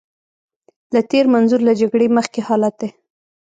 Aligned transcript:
له 0.93 1.01
تېر 1.11 1.25
منظور 1.33 1.61
له 1.67 1.73
جګړې 1.81 2.07
مخکې 2.17 2.39
حالت 2.47 2.73
دی. 2.81 2.89